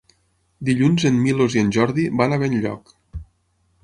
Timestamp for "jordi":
1.75-2.05